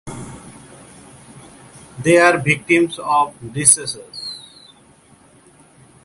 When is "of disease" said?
2.97-3.99